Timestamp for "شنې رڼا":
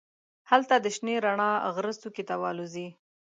0.95-1.51